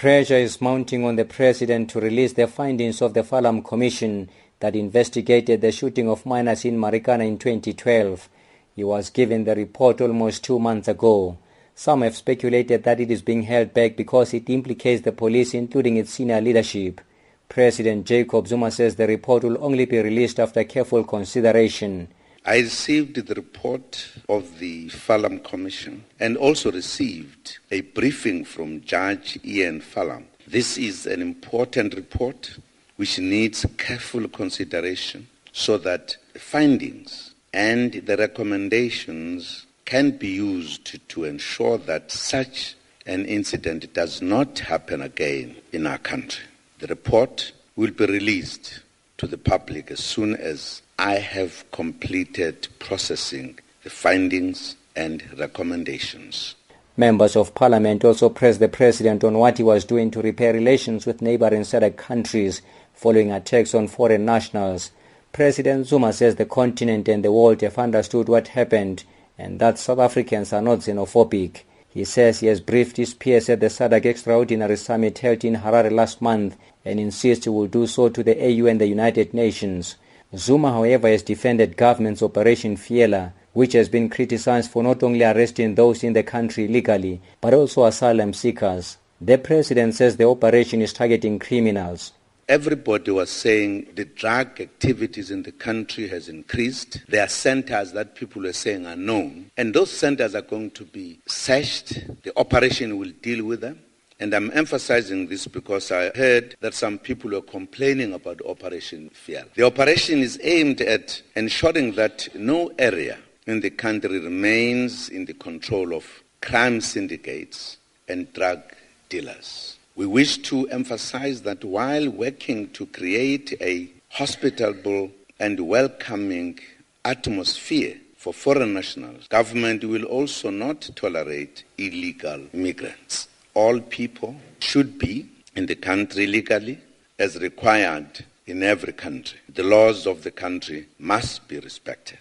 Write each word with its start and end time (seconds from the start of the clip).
Pressure 0.00 0.38
is 0.38 0.62
mounting 0.62 1.04
on 1.04 1.16
the 1.16 1.26
president 1.26 1.90
to 1.90 2.00
release 2.00 2.32
the 2.32 2.46
findings 2.46 3.02
of 3.02 3.12
the 3.12 3.22
Farlam 3.22 3.62
Commission 3.62 4.30
that 4.58 4.74
investigated 4.74 5.60
the 5.60 5.70
shooting 5.70 6.08
of 6.08 6.24
miners 6.24 6.64
in 6.64 6.78
Marikana 6.78 7.28
in 7.28 7.36
2012. 7.36 8.30
He 8.74 8.82
was 8.82 9.10
given 9.10 9.44
the 9.44 9.54
report 9.54 10.00
almost 10.00 10.42
two 10.42 10.58
months 10.58 10.88
ago. 10.88 11.36
Some 11.74 12.00
have 12.00 12.16
speculated 12.16 12.82
that 12.84 12.98
it 12.98 13.10
is 13.10 13.20
being 13.20 13.42
held 13.42 13.74
back 13.74 13.94
because 13.94 14.32
it 14.32 14.48
implicates 14.48 15.02
the 15.02 15.12
police, 15.12 15.52
including 15.52 15.98
its 15.98 16.12
senior 16.14 16.40
leadership. 16.40 17.02
President 17.50 18.06
Jacob 18.06 18.48
Zuma 18.48 18.70
says 18.70 18.96
the 18.96 19.06
report 19.06 19.44
will 19.44 19.62
only 19.62 19.84
be 19.84 19.98
released 19.98 20.40
after 20.40 20.64
careful 20.64 21.04
consideration. 21.04 22.08
I 22.46 22.60
received 22.60 23.26
the 23.26 23.34
report 23.34 24.12
of 24.26 24.60
the 24.60 24.88
Farlam 24.88 25.44
Commission 25.44 26.04
and 26.18 26.38
also 26.38 26.72
received 26.72 27.58
a 27.70 27.82
briefing 27.82 28.46
from 28.46 28.80
Judge 28.80 29.38
Ian 29.44 29.82
Farlam. 29.82 30.24
This 30.46 30.78
is 30.78 31.04
an 31.04 31.20
important 31.20 31.94
report 31.94 32.56
which 32.96 33.18
needs 33.18 33.66
careful 33.76 34.26
consideration 34.28 35.28
so 35.52 35.76
that 35.78 36.16
findings 36.34 37.34
and 37.52 37.92
the 37.92 38.16
recommendations 38.16 39.66
can 39.84 40.12
be 40.12 40.28
used 40.28 41.08
to 41.10 41.24
ensure 41.24 41.76
that 41.76 42.10
such 42.10 42.74
an 43.04 43.26
incident 43.26 43.92
does 43.92 44.22
not 44.22 44.60
happen 44.60 45.02
again 45.02 45.56
in 45.72 45.86
our 45.86 45.98
country. 45.98 46.46
The 46.78 46.86
report 46.86 47.52
will 47.76 47.90
be 47.90 48.06
released 48.06 48.80
to 49.20 49.26
the 49.26 49.36
public 49.36 49.90
as 49.90 50.00
soon 50.00 50.34
as 50.36 50.80
I 50.98 51.16
have 51.16 51.70
completed 51.72 52.68
processing 52.78 53.58
the 53.84 53.90
findings 53.90 54.76
and 54.96 55.22
recommendations. 55.38 56.54
Members 56.96 57.36
of 57.36 57.54
parliament 57.54 58.02
also 58.02 58.30
pressed 58.30 58.60
the 58.60 58.68
president 58.68 59.22
on 59.22 59.36
what 59.36 59.58
he 59.58 59.62
was 59.62 59.84
doing 59.84 60.10
to 60.12 60.22
repair 60.22 60.54
relations 60.54 61.04
with 61.04 61.20
neighboring 61.20 61.62
SADC 61.62 61.98
countries 61.98 62.62
following 62.94 63.30
attacks 63.30 63.74
on 63.74 63.88
foreign 63.88 64.24
nationals. 64.24 64.90
President 65.32 65.86
Zuma 65.86 66.14
says 66.14 66.36
the 66.36 66.46
continent 66.46 67.06
and 67.06 67.22
the 67.22 67.30
world 67.30 67.60
have 67.60 67.78
understood 67.78 68.26
what 68.26 68.48
happened 68.48 69.04
and 69.36 69.60
that 69.60 69.78
South 69.78 69.98
Africans 69.98 70.50
are 70.54 70.62
not 70.62 70.78
xenophobic. 70.78 71.64
He 71.92 72.04
says 72.04 72.38
he 72.38 72.46
has 72.46 72.60
briefed 72.60 72.96
his 72.98 73.14
peers 73.14 73.48
at 73.48 73.58
the 73.58 73.66
SADC 73.66 74.04
Extraordinary 74.04 74.76
Summit 74.76 75.18
held 75.18 75.44
in 75.44 75.56
Harare 75.56 75.90
last 75.90 76.22
month 76.22 76.56
and 76.84 77.00
insists 77.00 77.44
he 77.44 77.50
will 77.50 77.66
do 77.66 77.86
so 77.86 78.08
to 78.08 78.22
the 78.22 78.36
AU 78.40 78.66
and 78.66 78.80
the 78.80 78.86
United 78.86 79.34
Nations. 79.34 79.96
Zuma, 80.36 80.70
however, 80.70 81.08
has 81.08 81.22
defended 81.22 81.76
government's 81.76 82.22
Operation 82.22 82.76
Fiela, 82.76 83.32
which 83.54 83.72
has 83.72 83.88
been 83.88 84.08
criticized 84.08 84.70
for 84.70 84.84
not 84.84 85.02
only 85.02 85.24
arresting 85.24 85.74
those 85.74 86.04
in 86.04 86.12
the 86.12 86.22
country 86.22 86.66
illegally, 86.66 87.20
but 87.40 87.54
also 87.54 87.84
asylum 87.84 88.32
seekers. 88.32 88.96
The 89.20 89.38
president 89.38 89.96
says 89.96 90.16
the 90.16 90.28
operation 90.28 90.80
is 90.80 90.92
targeting 90.92 91.40
criminals. 91.40 92.12
Everybody 92.50 93.12
was 93.12 93.30
saying 93.30 93.92
the 93.94 94.06
drug 94.06 94.60
activities 94.60 95.30
in 95.30 95.44
the 95.44 95.52
country 95.52 96.08
has 96.08 96.28
increased. 96.28 97.00
There 97.06 97.22
are 97.24 97.28
centers 97.28 97.92
that 97.92 98.16
people 98.16 98.44
are 98.44 98.52
saying 98.52 98.86
are 98.86 98.96
known, 98.96 99.52
and 99.56 99.72
those 99.72 99.92
centers 99.92 100.34
are 100.34 100.42
going 100.42 100.72
to 100.72 100.84
be 100.84 101.20
searched. 101.26 102.04
The 102.24 102.36
operation 102.36 102.98
will 102.98 103.12
deal 103.22 103.44
with 103.44 103.60
them. 103.60 103.78
And 104.18 104.34
I'm 104.34 104.50
emphasizing 104.50 105.28
this 105.28 105.46
because 105.46 105.92
I 105.92 106.10
heard 106.10 106.56
that 106.58 106.74
some 106.74 106.98
people 106.98 107.30
were 107.30 107.40
complaining 107.40 108.14
about 108.14 108.44
Operation 108.44 109.10
Fiel. 109.10 109.44
The 109.54 109.64
operation 109.64 110.18
is 110.18 110.36
aimed 110.42 110.80
at 110.80 111.22
ensuring 111.36 111.92
that 111.92 112.34
no 112.34 112.72
area 112.80 113.18
in 113.46 113.60
the 113.60 113.70
country 113.70 114.18
remains 114.18 115.08
in 115.08 115.24
the 115.24 115.34
control 115.34 115.94
of 115.94 116.04
crime 116.40 116.80
syndicates 116.80 117.76
and 118.08 118.32
drug 118.32 118.60
dealers. 119.08 119.76
We 120.00 120.06
wish 120.06 120.38
to 120.44 120.66
emphasize 120.68 121.42
that 121.42 121.62
while 121.62 122.08
working 122.08 122.70
to 122.70 122.86
create 122.86 123.52
a 123.60 123.90
hospitable 124.08 125.10
and 125.38 125.60
welcoming 125.60 126.58
atmosphere 127.04 127.96
for 128.16 128.32
foreign 128.32 128.72
nationals, 128.72 129.28
government 129.28 129.84
will 129.84 130.04
also 130.04 130.48
not 130.48 130.88
tolerate 130.96 131.64
illegal 131.76 132.46
immigrants 132.54 133.28
all 133.52 133.78
people 133.78 134.36
should 134.60 134.98
be 134.98 135.28
in 135.54 135.66
the 135.66 135.74
country 135.74 136.26
legally 136.26 136.78
as 137.18 137.36
required 137.38 138.24
in 138.46 138.62
every 138.62 138.94
country. 138.94 139.38
The 139.52 139.64
laws 139.64 140.06
of 140.06 140.22
the 140.22 140.30
country 140.30 140.86
must 140.98 141.46
be 141.46 141.58
respected. 141.58 142.20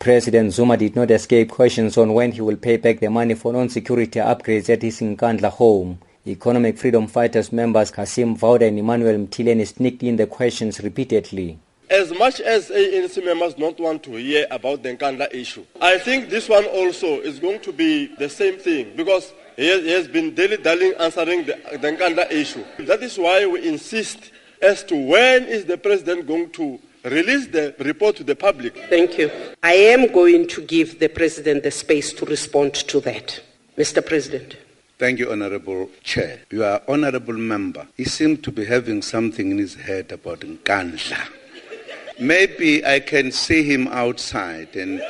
President 0.00 0.52
Zuma 0.52 0.76
did 0.76 0.96
not 0.96 1.12
escape 1.12 1.50
questions 1.50 1.96
on 1.96 2.12
when 2.12 2.32
he 2.32 2.40
will 2.40 2.56
pay 2.56 2.76
back 2.76 2.98
the 2.98 3.08
money 3.08 3.34
for 3.34 3.52
non-security 3.52 4.18
upgrades 4.18 4.68
at 4.68 4.82
his 4.82 4.98
Nkandla 4.98 5.50
home. 5.50 6.00
Economic 6.30 6.78
Freedom 6.78 7.06
Fighters 7.06 7.52
members 7.52 7.90
Kasim 7.90 8.36
Vawda 8.36 8.68
and 8.68 8.78
Emmanuel 8.78 9.18
Mtileni 9.18 9.66
sneaked 9.66 10.02
in 10.02 10.16
the 10.16 10.26
questions 10.26 10.80
repeatedly. 10.80 11.58
As 11.90 12.12
much 12.16 12.40
as 12.40 12.70
ANC 12.70 13.24
members 13.24 13.54
don't 13.54 13.78
want 13.80 14.02
to 14.04 14.12
hear 14.12 14.46
about 14.50 14.82
the 14.82 14.96
Nkandla 14.96 15.34
issue, 15.34 15.64
I 15.80 15.98
think 15.98 16.30
this 16.30 16.48
one 16.48 16.64
also 16.66 17.20
is 17.20 17.38
going 17.40 17.60
to 17.60 17.72
be 17.72 18.06
the 18.16 18.28
same 18.28 18.58
thing 18.58 18.92
because 18.96 19.32
he 19.56 19.66
has, 19.68 19.82
he 19.82 19.90
has 19.90 20.06
been 20.08 20.34
dilly-dallying 20.34 20.94
answering 21.00 21.44
the, 21.46 21.58
the 21.72 21.92
Nkandla 21.92 22.30
issue. 22.30 22.64
That 22.78 23.02
is 23.02 23.18
why 23.18 23.44
we 23.46 23.66
insist 23.68 24.30
as 24.62 24.84
to 24.84 24.94
when 24.94 25.44
is 25.44 25.64
the 25.64 25.78
president 25.78 26.26
going 26.26 26.50
to 26.50 26.78
release 27.04 27.46
the 27.48 27.74
report 27.80 28.16
to 28.16 28.24
the 28.24 28.36
public. 28.36 28.76
Thank 28.88 29.18
you. 29.18 29.30
I 29.62 29.72
am 29.72 30.12
going 30.12 30.46
to 30.48 30.62
give 30.62 30.98
the 31.00 31.08
president 31.08 31.62
the 31.62 31.70
space 31.70 32.12
to 32.14 32.24
respond 32.26 32.74
to 32.74 33.00
that. 33.00 33.40
Mr. 33.76 34.04
President. 34.04 34.56
Thank 35.00 35.18
you, 35.18 35.32
Honorable 35.32 35.88
Chair. 36.02 36.40
You 36.50 36.62
are 36.62 36.82
Honorable 36.86 37.32
Member. 37.32 37.86
He 37.96 38.04
seemed 38.04 38.44
to 38.44 38.52
be 38.52 38.66
having 38.66 39.00
something 39.00 39.50
in 39.50 39.56
his 39.56 39.74
head 39.74 40.12
about 40.12 40.40
Nkandla. 40.40 41.26
Maybe 42.20 42.84
I 42.84 43.00
can 43.00 43.32
see 43.32 43.62
him 43.62 43.88
outside 43.88 44.76
and 44.76 45.00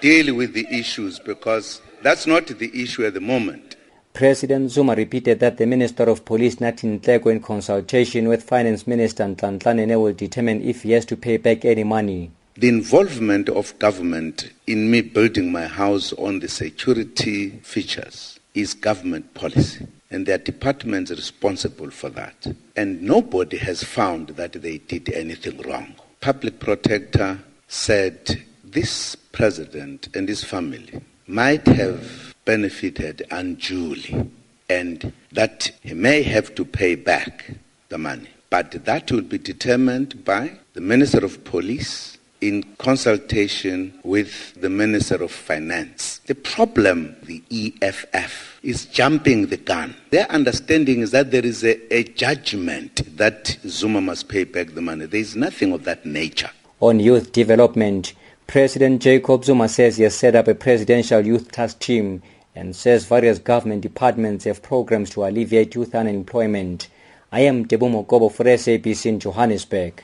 deal 0.00 0.34
with 0.34 0.54
the 0.54 0.66
issues 0.70 1.18
because 1.18 1.82
that's 2.02 2.26
not 2.26 2.46
the 2.46 2.82
issue 2.82 3.04
at 3.04 3.12
the 3.12 3.20
moment. 3.20 3.76
President 4.14 4.70
Zuma 4.70 4.94
repeated 4.94 5.40
that 5.40 5.58
the 5.58 5.66
Minister 5.66 6.04
of 6.04 6.24
Police 6.24 6.56
Nathi 6.56 6.98
Nhleko 6.98 7.30
in 7.30 7.40
consultation 7.40 8.28
with 8.28 8.42
Finance 8.42 8.86
Minister 8.86 9.24
Nhlanhla 9.24 9.76
Nene 9.76 10.00
will 10.00 10.14
determine 10.14 10.62
if 10.62 10.82
he 10.84 10.92
has 10.92 11.04
to 11.04 11.14
pay 11.14 11.36
back 11.36 11.66
any 11.66 11.84
money. 11.84 12.30
The 12.54 12.70
involvement 12.70 13.50
of 13.50 13.78
government 13.78 14.50
in 14.66 14.90
me 14.90 15.02
building 15.02 15.52
my 15.52 15.66
house 15.66 16.14
on 16.14 16.40
the 16.40 16.48
security 16.48 17.50
features 17.62 18.35
is 18.56 18.74
government 18.74 19.32
policy 19.34 19.86
and 20.10 20.24
there 20.24 20.36
are 20.36 20.38
departments 20.38 21.10
responsible 21.10 21.90
for 21.90 22.08
that. 22.10 22.46
And 22.74 23.02
nobody 23.02 23.58
has 23.58 23.82
found 23.84 24.28
that 24.30 24.52
they 24.52 24.78
did 24.78 25.12
anything 25.12 25.60
wrong. 25.62 25.94
Public 26.20 26.58
Protector 26.58 27.38
said 27.68 28.44
this 28.64 29.14
president 29.14 30.08
and 30.14 30.28
his 30.28 30.42
family 30.42 31.00
might 31.26 31.66
have 31.66 32.34
benefited 32.44 33.26
unduly 33.30 34.30
and 34.70 35.12
that 35.32 35.70
he 35.82 35.92
may 35.94 36.22
have 36.22 36.54
to 36.54 36.64
pay 36.64 36.94
back 36.94 37.50
the 37.88 37.98
money. 37.98 38.28
But 38.48 38.84
that 38.84 39.12
will 39.12 39.22
be 39.22 39.38
determined 39.38 40.24
by 40.24 40.52
the 40.72 40.80
Minister 40.80 41.24
of 41.24 41.44
Police 41.44 42.16
in 42.40 42.62
consultation 42.78 43.98
with 44.02 44.54
the 44.60 44.68
Minister 44.68 45.22
of 45.22 45.30
Finance. 45.30 46.20
The 46.26 46.34
problem, 46.34 47.16
the 47.22 47.42
EFF, 47.50 48.60
is 48.62 48.86
jumping 48.86 49.46
the 49.46 49.56
gun. 49.56 49.96
Their 50.10 50.30
understanding 50.30 51.00
is 51.00 51.10
that 51.12 51.30
there 51.30 51.44
is 51.44 51.64
a, 51.64 51.94
a 51.94 52.04
judgment 52.04 53.16
that 53.16 53.58
Zuma 53.66 54.00
must 54.00 54.28
pay 54.28 54.44
back 54.44 54.74
the 54.74 54.82
money. 54.82 55.06
There 55.06 55.20
is 55.20 55.36
nothing 55.36 55.72
of 55.72 55.84
that 55.84 56.04
nature. 56.04 56.50
On 56.80 57.00
youth 57.00 57.32
development, 57.32 58.12
President 58.46 59.02
Jacob 59.02 59.44
Zuma 59.44 59.68
says 59.68 59.96
he 59.96 60.04
has 60.04 60.14
set 60.14 60.36
up 60.36 60.46
a 60.46 60.54
presidential 60.54 61.24
youth 61.24 61.50
task 61.50 61.78
team 61.80 62.22
and 62.54 62.76
says 62.76 63.04
various 63.06 63.38
government 63.38 63.82
departments 63.82 64.44
have 64.44 64.62
programs 64.62 65.10
to 65.10 65.24
alleviate 65.24 65.74
youth 65.74 65.94
unemployment. 65.94 66.88
I 67.32 67.40
am 67.40 67.66
Debumo 67.66 68.06
Kobo 68.06 68.28
for 68.28 68.44
SABC 68.44 69.06
in 69.06 69.20
Johannesburg. 69.20 70.02